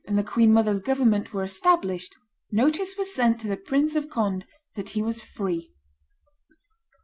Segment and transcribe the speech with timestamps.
[0.05, 2.17] and the queen mother's government were established,
[2.51, 5.69] notice was sent to the Prince of Conde that he was free.